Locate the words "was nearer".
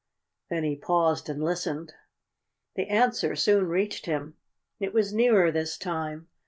4.95-5.51